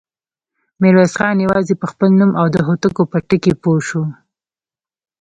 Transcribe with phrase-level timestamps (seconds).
[0.81, 4.03] ميرويس خان يواځې په خپل نوم او د هوتکو په ټکي پوه شو.